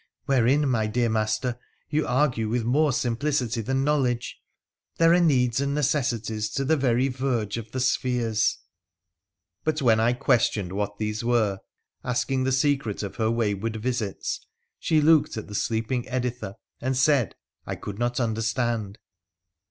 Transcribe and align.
'Wherein, 0.25 0.67
my 0.67 0.87
dear 0.87 1.09
master, 1.09 1.59
you 1.91 2.07
argue 2.07 2.49
with 2.49 2.63
more 2.63 2.91
simplicity 2.91 3.61
than 3.61 3.83
knowledge. 3.83 4.39
There 4.97 5.13
are 5.13 5.19
needs 5.21 5.61
and 5.61 5.75
necessities 5.75 6.49
to 6.53 6.65
the 6.65 6.75
very 6.75 7.07
verge 7.07 7.55
of 7.57 7.69
the 7.71 7.79
spheres.' 7.79 8.57
But 9.63 9.79
when 9.79 9.99
I 9.99 10.13
questioned 10.13 10.73
what 10.73 10.97
these 10.97 11.23
were, 11.23 11.59
asking 12.03 12.45
the 12.45 12.51
secret 12.51 13.03
of 13.03 13.17
her 13.17 13.29
wayward 13.29 13.75
visits, 13.75 14.43
she 14.79 15.01
looked 15.01 15.37
at 15.37 15.45
the 15.47 15.53
sleeping 15.53 16.09
Editha, 16.09 16.55
and 16.81 16.97
said 16.97 17.35
I 17.67 17.75
could 17.75 17.99
not 17.99 18.19
understand. 18.19 18.97